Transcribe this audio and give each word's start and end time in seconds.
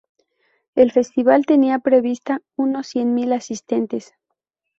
El 0.73 0.91
festival 0.91 1.45
tenía 1.45 1.77
prevista 1.77 2.41
unos 2.55 2.87
cien 2.87 3.13
mil 3.13 3.33
asistentes. 3.33 4.13